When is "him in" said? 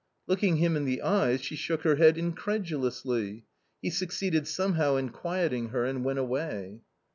0.55-0.85